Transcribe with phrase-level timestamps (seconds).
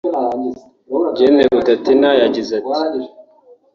[1.17, 3.01] Gen Rutatina yagize ati